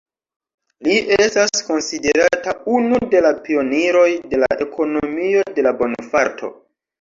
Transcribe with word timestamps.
Li 0.85 0.93
estas 1.25 1.61
konsiderata 1.67 2.55
unu 2.77 3.01
de 3.11 3.21
la 3.27 3.33
pioniroj 3.45 4.07
de 4.33 4.41
la 4.45 4.51
ekonomio 4.67 5.45
de 5.61 5.67
la 5.69 5.77
bonfarto. 5.85 6.53